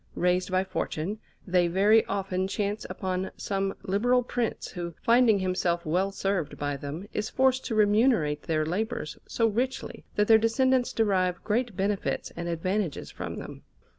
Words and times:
Raised 0.15 0.49
by 0.49 0.63
fortune, 0.63 1.19
they 1.45 1.67
very 1.67 2.03
often 2.07 2.47
chance 2.47 2.87
upon 2.89 3.29
some 3.37 3.75
liberal 3.83 4.23
Prince, 4.23 4.69
who, 4.69 4.95
finding 5.03 5.37
himself 5.37 5.85
well 5.85 6.11
served 6.11 6.57
by 6.57 6.75
them, 6.75 7.07
is 7.13 7.29
forced 7.29 7.65
to 7.65 7.75
remunerate 7.75 8.41
their 8.41 8.65
labours 8.65 9.19
so 9.27 9.45
richly 9.45 10.03
that 10.15 10.27
their 10.27 10.39
descendants 10.39 10.91
derive 10.91 11.43
great 11.43 11.75
benefits 11.77 12.31
and 12.35 12.49
advantages 12.49 13.11
from 13.11 13.35
them. 13.35 13.61